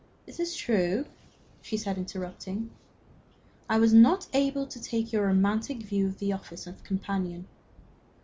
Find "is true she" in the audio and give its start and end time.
0.39-1.77